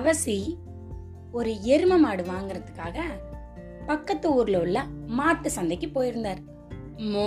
தவசி 0.00 0.58
ஒரு 1.32 1.50
எரும 1.50 1.98
மாடு 1.98 2.22
வாங்குறதுக்காக 2.22 2.98
பக்கத்து 3.86 4.34
ஊர்ல 4.34 4.60
உள்ள 4.60 4.84
மாட்டு 5.06 5.50
சந்தைக்கு 5.50 5.88
போயிருந்தார். 5.88 6.38
மோ, 6.96 7.24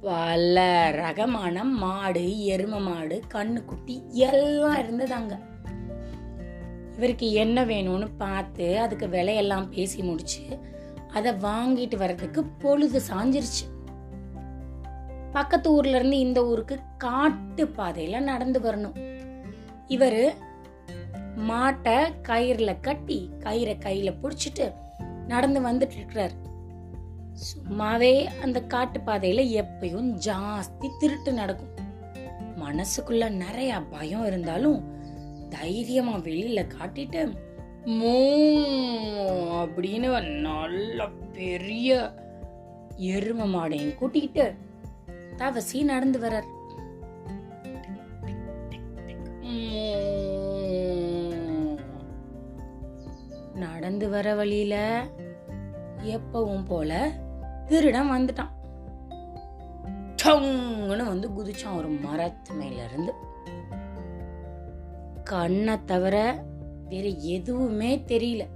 பல 0.00 0.90
ரகமான 0.90 1.64
மாடு 1.64 2.20
எரும 2.20 2.80
மாடு 2.80 3.22
கண்ணுக்குட்டி 3.34 4.06
எல்லாம் 4.08 4.76
இருந்ததாங்க. 4.76 5.38
இவருக்கு 6.96 7.32
என்ன 7.32 7.64
வேணும்னு 7.64 8.08
பார்த்து 8.18 8.80
அதுக்கு 8.80 9.06
விலையெல்லாம் 9.06 9.68
பேசி 9.68 10.02
முடிச்சு 10.02 10.58
அதை 11.12 11.32
வாங்கிட்டு 11.32 11.96
வர்றதுக்கு 11.96 12.44
பொழுது 12.44 13.02
சாஞ்சிருச்சு. 13.10 13.81
பக்கத்து 15.32 15.72
ஊர்ல 15.72 15.96
இருந்து 15.96 16.18
இந்த 16.18 16.46
ஊருக்கு 16.46 16.78
காட்டு 16.98 17.64
பாதையில 17.64 18.20
நடந்து 18.20 18.60
வரணும். 18.60 18.96
இவர் 19.86 20.34
மாட்டை 21.48 22.12
கயிறுல 22.28 22.80
கட்டி 22.80 23.30
கயிறை 23.38 23.76
கையில 23.78 24.14
பிடிச்சிட்டு 24.22 24.72
நடந்து 25.26 25.60
வந்துட்டு 25.60 25.96
இருக்கிறார். 25.96 26.32
சும்மாவே 27.32 28.24
அந்த 28.42 28.62
காட்டு 28.62 29.00
பாதையில 29.00 29.64
எப்பயும் 29.64 30.20
ஜாஸ்தி 30.26 30.88
திருட்டு 30.98 31.32
நடக்கும். 31.32 31.80
மனசுக்குள்ள 32.56 33.30
நிறைய 33.30 33.80
பயம் 33.80 34.26
இருந்தாலும் 34.26 34.84
தைரியமா 35.48 36.16
வெளியில 36.16 36.66
காட்டிட்டு 36.76 37.36
மூ 37.86 38.12
அப்படின்னு 39.62 40.30
நல்ல 40.40 41.08
பெரிய 41.32 42.12
எரும 42.96 43.46
மாடையும் 43.46 43.94
கூட்டிக்கிட்டு 43.94 44.54
தவசி 45.36 45.82
நடந்து 45.82 46.18
வரார். 46.18 46.50
நடந்து 53.54 54.08
வர 54.08 54.34
வழியில 54.34 55.04
எப்பவும் 56.02 56.64
போல 56.64 57.12
திருடன் 57.66 58.10
வந்துட்டான். 58.10 58.50
டங்குன்னு 60.22 61.04
வந்து 61.04 61.28
குதிச்சான் 61.28 61.76
ஒரு 61.76 61.88
மரத்து 61.88 62.54
மேல 62.54 62.84
இருந்து 62.84 63.12
கண்ணை 65.24 65.84
தவிர 65.84 66.44
வேற 66.88 67.08
எதுவுமே 67.08 67.98
தெரியல. 68.06 68.46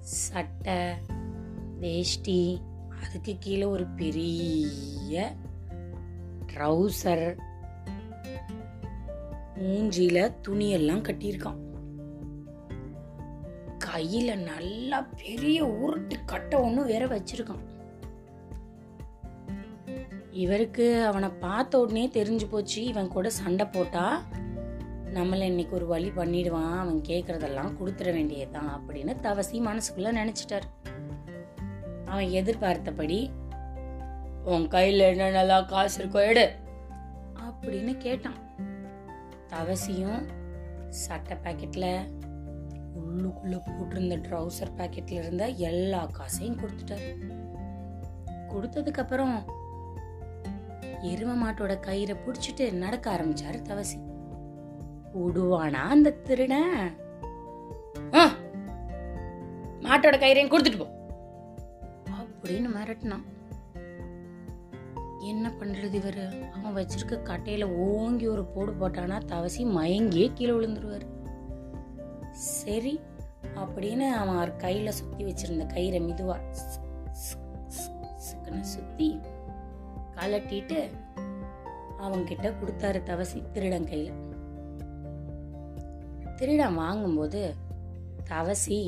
சட்டை 0.00 0.74
வேஷ்டி 1.78 2.60
அதுக்கு 3.04 3.36
கீழே 3.38 3.64
ஒரு 3.64 3.86
பெரிய 3.86 5.34
ட்ரௌசர் 6.52 7.36
மூஞ்சியில 9.58 10.34
துணியெல்லாம் 10.48 11.04
கட்டியிருக்கான். 11.08 11.60
கையில 13.84 14.36
நல்லா 14.36 15.08
பெரிய 15.16 15.64
உருட்டு 15.64 16.16
கட்டை 16.26 16.60
ஒன்று 16.60 16.84
வேற 16.84 17.06
வச்சிருக்கான். 17.06 17.64
இவருக்கு 20.30 21.04
அவனை 21.04 21.28
பார்த்த 21.28 21.80
உடனே 21.80 22.08
தெரிஞ்சு 22.08 22.48
போச்சு 22.50 22.84
இவன் 22.84 23.08
கூட 23.08 23.30
சண்டை 23.30 23.66
போட்டா 23.66 24.22
நம்மளை 25.14 25.40
இன்னைக்கு 25.40 25.76
ஒரு 25.76 25.86
வழி 25.86 26.08
பண்ணிடுவான் 26.08 26.78
அவன் 26.78 27.00
கேட்குறதெல்லாம் 27.08 27.76
கொடுத்துட 27.80 28.12
வேண்டியதுதான் 28.12 28.70
அப்படின்னு 28.78 29.20
தவசி 29.20 29.60
மனசுக்குள்ள 29.60 30.10
நினைச்சிட்டாரு. 30.10 30.68
அவன் 32.06 32.28
எதிர்பார்த்தபடி 32.28 33.30
உன் 34.44 34.68
கையில 34.68 35.02
என்னென்னலாம் 35.02 35.66
காசு 35.66 36.04
இருக்கோ 36.04 36.26
எடு. 36.26 36.54
அப்படின்னு 37.34 37.96
கேட்டான். 37.96 38.36
தவசியும் 39.48 40.28
சட்டை 40.88 41.36
பாக்கெட்ல 41.44 42.08
உள்ளுக்குள்ள 42.96 43.60
போட்டிருந்த 43.66 44.16
ட்ரௌசர் 44.16 44.74
பாக்கெட்ல 44.76 45.10
இருந்த 45.10 45.48
எல்லா 45.48 46.06
காசையும் 46.06 46.58
கொடுத்துட்டாரு. 46.58 47.34
கொடுத்ததுக்கு 48.48 48.98
அப்புறம் 48.98 49.44
எரும 51.02 51.36
மாட்டோட 51.44 51.78
கயிறை 51.86 52.16
புடிச்சிட்டு 52.24 52.72
நடக்க 52.72 53.14
ஆரம்பிச்சாரு 53.14 53.62
தவசி. 53.62 53.98
விடுவானா 55.14 55.72
அந்த 55.72 56.10
திருடன்? 56.10 56.96
ஆ, 58.14 58.26
மாட்டோட 59.80 60.16
கயிறையும் 60.16 60.50
கொடுத்துட்டு 60.50 60.78
போ. 60.78 60.95
அப்படின்னு 62.46 62.68
மிரட்டினான். 62.74 63.24
என்ன 65.20 65.46
பண்ணுறது 65.60 65.96
இவரு? 66.00 66.24
அவன் 66.50 66.74
வச்சிருக்க 66.76 67.14
கட்டையில் 67.22 67.64
ஓங்கி 67.64 68.26
ஒரு 68.26 68.44
போடு 68.44 68.72
போட்டானா 68.72 69.16
தவசி 69.24 69.62
மயங்கியே 69.64 70.26
கீழே 70.34 70.52
விழுந்துருவார். 70.52 71.06
சரி 72.30 73.00
அப்படின்னு 73.54 74.06
அவன் 74.20 74.34
அவர் 74.34 74.52
கையில் 74.56 74.90
சுற்றி 74.90 75.24
வச்சிருந்த 75.24 75.64
கயிறை 75.74 76.00
மெதுவா 76.08 76.36
சுற்றி 78.74 79.08
கலட்டிட்டு 80.16 80.78
அவங்கிட்ட 81.98 82.52
கொடுத்தாரு 82.60 83.00
தவசி 83.02 83.42
திருடன் 83.52 83.88
கையில். 83.88 84.18
திருடன் 86.36 86.74
வாங்கும்போது 86.74 87.42
தவசி 88.28 88.80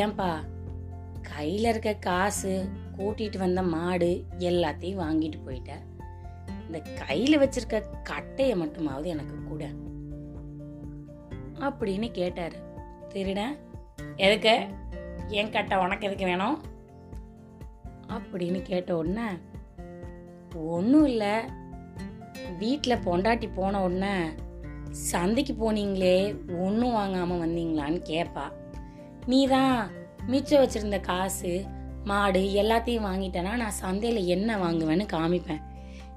ஏன்பா 0.00 0.28
கையில் 1.32 1.64
இருக்க 1.64 1.94
காசு 1.94 2.68
கூட்டிட்டு 2.96 3.38
வந்த 3.38 3.62
மாடு 3.62 4.24
எல்லாத்தையும் 4.38 5.00
வாங்கிட்டு 5.04 5.38
போயிட்ட. 5.46 5.70
இந்த 6.66 6.82
கையில் 7.06 7.38
வச்சிருக்க 7.38 7.82
கட்டையை 8.02 8.60
மட்டுமாவது 8.60 9.04
எனக்கு 9.04 9.42
கூட 9.44 9.68
அப்படின்னு 11.60 12.10
கேட்டார். 12.10 12.52
திருடன் 13.08 13.58
எதுக்கு? 14.16 14.66
என் 15.28 15.50
கட்டை 15.50 15.78
உனக்கு 15.78 16.06
எதுக்கு 16.06 16.24
வேணும்? 16.24 16.62
அப்படின்னு 18.08 18.62
கேட்ட 18.62 18.96
உடனே 18.96 19.28
ஒன்றும் 20.54 21.06
இல்லை. 21.06 21.36
வீட்டில் 22.58 23.04
பொண்டாட்டி 23.04 23.48
போன 23.54 23.82
உடனே 23.82 24.14
சந்தைக்கு 24.90 25.52
போனீங்களே 25.52 26.18
ஒன்றும் 26.60 26.92
வாங்காமல் 26.92 27.40
வந்தீங்களான்னு 27.40 28.00
கேட்பா 28.04 28.52
நீ 29.26 29.46
தான் 29.46 29.90
மிச்சம் 30.26 30.62
வச்சிருந்த 30.62 31.00
காசு 31.00 31.64
மாடு 32.04 32.40
எல்லாத்தையும் 32.40 33.04
வாங்கிட்டேன்னா 33.04 33.56
நான் 33.56 33.70
சந்தையில் 33.70 34.24
என்ன 34.24 34.56
வாங்குவேன்னு 34.56 35.06
காமிப்பேன். 35.12 35.60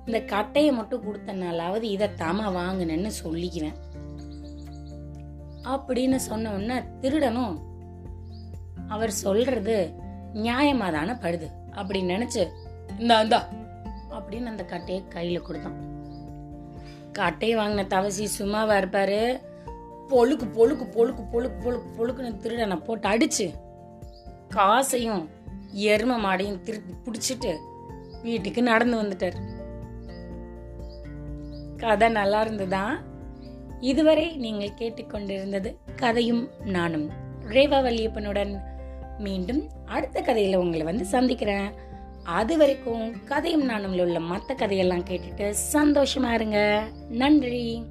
இந்த 0.05 0.21
கட்டையை 0.21 0.71
மட்டும் 0.71 1.03
கொடுத்தனாலாவது 1.03 1.81
இதை 1.81 2.09
தாம 2.17 2.49
வாங்கினேன்னு 2.49 3.11
சொல்லிக்குவேன். 3.23 3.73
அப்படின்னு 5.63 6.15
சொன்ன 6.15 6.53
உடனே 6.53 6.81
திருடனும் 7.01 7.59
அவர் 8.87 9.11
சொல்றது 9.11 9.93
நியாயமா 10.33 10.91
தானே 10.91 11.11
படுது? 11.11 11.51
அப்படின்னு 11.71 12.15
நினைச்சு 12.15 12.47
இந்தா 12.97 13.21
இந்தா 13.21 13.49
அப்படின்னு 14.09 14.45
அந்த 14.45 14.65
கட்டையை 14.65 15.03
கையில 15.09 15.41
கொடுத்தான். 15.41 15.75
கட்டையை 17.11 17.57
வாங்கின 17.57 17.87
தவசி 17.87 18.23
சும்மாவா 18.23 18.77
இருப்பாரு. 18.77 19.39
பொழுக்கு 20.07 20.47
பொழுக்கு 20.47 20.85
பொழுக்கு 20.85 21.23
பொழுக்கு 21.23 21.61
பொழுக்கு 21.63 22.07
பொழுக்குன்னு 22.07 22.37
திருடனை 22.37 22.77
போட்டு 22.77 23.09
அடிச்சு 23.09 23.65
காசையும் 24.49 25.29
எரும 25.77 26.17
மாடையும் 26.17 26.61
திருப்பி 26.61 26.93
பிடிச்சிட்டு 27.03 27.57
வீட்டுக்கு 28.21 28.63
நடந்து 28.63 29.03
வந்துட்டார். 29.03 29.35
கதை 31.77 32.09
நல்லா 32.09 32.41
இருந்ததா? 32.41 33.01
இதுவரை 33.79 34.35
நீங்கள் 34.35 34.71
கேட்டுக்கொண்டிருந்தது 34.79 35.75
கதையும் 35.95 36.49
நானும். 36.65 37.09
ரேவா 37.49 37.81
வல்லியப்பனுடன் 37.81 38.59
மீண்டும் 39.17 39.69
அடுத்த 39.85 40.21
கதையில் 40.21 40.55
உங்களை 40.55 40.85
வந்து 40.85 41.05
சந்திக்கிறேன். 41.05 41.71
அது 42.23 42.57
வரைக்கும் 42.57 43.23
கதையும் 43.23 43.65
நானும் 43.65 43.99
உள்ள 43.99 44.19
மற்ற 44.19 44.53
கதையெல்லாம் 44.53 45.05
கேட்டுட்டு 45.05 45.53
சந்தோஷமா 45.73 46.33
இருங்க. 46.33 46.87
நன்றி. 47.09 47.83